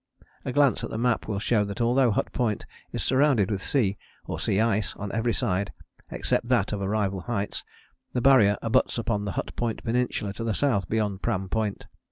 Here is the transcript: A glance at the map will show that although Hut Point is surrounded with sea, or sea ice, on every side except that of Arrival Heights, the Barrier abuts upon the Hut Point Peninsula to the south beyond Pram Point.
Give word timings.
A 0.45 0.51
glance 0.51 0.83
at 0.83 0.89
the 0.89 0.97
map 0.97 1.27
will 1.27 1.37
show 1.37 1.63
that 1.63 1.79
although 1.79 2.09
Hut 2.09 2.31
Point 2.33 2.65
is 2.91 3.03
surrounded 3.03 3.51
with 3.51 3.61
sea, 3.61 3.99
or 4.25 4.39
sea 4.39 4.59
ice, 4.59 4.95
on 4.95 5.11
every 5.11 5.31
side 5.31 5.71
except 6.09 6.49
that 6.49 6.73
of 6.73 6.81
Arrival 6.81 7.21
Heights, 7.21 7.63
the 8.13 8.19
Barrier 8.19 8.57
abuts 8.63 8.97
upon 8.97 9.25
the 9.25 9.33
Hut 9.33 9.55
Point 9.55 9.83
Peninsula 9.83 10.33
to 10.33 10.43
the 10.43 10.55
south 10.55 10.89
beyond 10.89 11.21
Pram 11.21 11.49
Point. 11.49 11.85